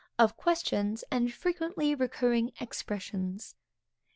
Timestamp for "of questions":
0.17-1.03